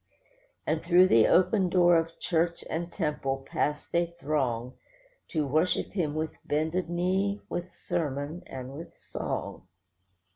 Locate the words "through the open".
0.81-1.69